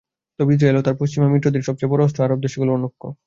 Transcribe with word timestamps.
তবে 0.39 0.51
ইসরায়েল 0.55 0.77
ও 0.77 0.85
তার 0.87 0.95
পশ্চিমা 1.01 1.27
মিত্রদের 1.27 1.67
সবচেয়ে 1.67 1.91
বড় 1.93 2.01
অস্ত্র 2.03 2.25
আরব 2.25 2.39
দেশগুলোর 2.41 2.77
অনৈক্য। 2.77 3.03